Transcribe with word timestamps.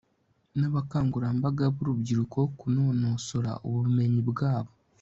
n 0.59 0.61
abakangurambaga 0.69 1.63
b 1.73 1.77
urubyiruko 1.83 2.39
kunonosora 2.59 3.51
ubumenyi 3.67 4.21
bwabo 4.29 4.71